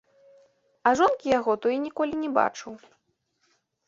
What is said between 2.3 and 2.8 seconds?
бачыў.